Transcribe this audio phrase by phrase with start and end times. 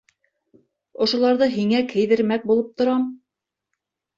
[1.05, 3.07] -Ошоларҙы һиңә кейҙермәк булып торам.